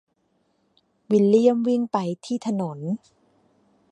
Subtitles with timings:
[1.11, 2.79] วิลเลียมวิ่งไปที่ถนน